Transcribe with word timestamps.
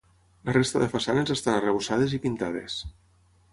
La 0.47 0.55
resta 0.55 0.81
de 0.83 0.87
façanes 0.93 1.35
estan 1.35 1.59
arrebossades 1.59 2.17
i 2.19 2.21
pintades. 2.25 2.81